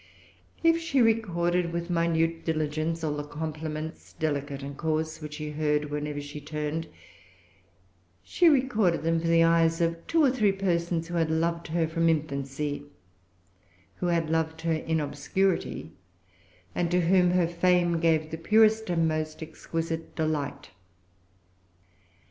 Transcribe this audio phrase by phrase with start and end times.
[0.63, 5.91] If she recorded with minute diligence all the compliments, delicate and coarse, which she heard
[5.91, 6.87] wherever she turned,
[8.23, 11.87] she recorded them for the eyes of two or three persons who had loved her
[11.87, 12.87] from infancy,
[13.97, 15.91] who had loved her in obscurity,
[16.73, 20.71] and to whom her fame gave the purest and most exquisite delight.